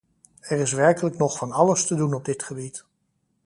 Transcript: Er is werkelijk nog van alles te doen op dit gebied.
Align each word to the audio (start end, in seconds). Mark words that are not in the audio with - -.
Er 0.41 0.59
is 0.59 0.71
werkelijk 0.71 1.17
nog 1.17 1.37
van 1.37 1.51
alles 1.51 1.85
te 1.85 1.95
doen 1.95 2.13
op 2.13 2.25
dit 2.25 2.43
gebied. 2.43 2.85